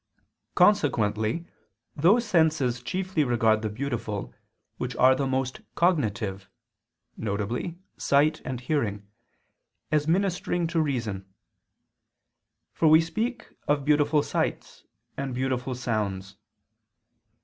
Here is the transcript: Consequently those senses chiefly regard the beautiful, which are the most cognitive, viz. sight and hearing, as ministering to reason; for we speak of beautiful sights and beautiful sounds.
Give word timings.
Consequently 0.55 1.45
those 1.95 2.25
senses 2.25 2.81
chiefly 2.81 3.23
regard 3.23 3.61
the 3.61 3.69
beautiful, 3.69 4.33
which 4.77 4.95
are 4.95 5.13
the 5.13 5.27
most 5.27 5.61
cognitive, 5.75 6.49
viz. 7.17 7.73
sight 7.97 8.41
and 8.43 8.61
hearing, 8.61 9.05
as 9.91 10.07
ministering 10.07 10.65
to 10.65 10.81
reason; 10.81 11.27
for 12.73 12.87
we 12.87 12.99
speak 12.99 13.53
of 13.67 13.85
beautiful 13.85 14.23
sights 14.23 14.85
and 15.17 15.35
beautiful 15.35 15.75
sounds. 15.75 16.35